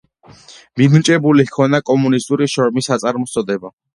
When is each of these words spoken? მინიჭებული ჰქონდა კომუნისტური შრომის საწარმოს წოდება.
მინიჭებული 0.81 1.45
ჰქონდა 1.49 1.81
კომუნისტური 1.91 2.49
შრომის 2.53 2.91
საწარმოს 2.93 3.37
წოდება. 3.37 3.73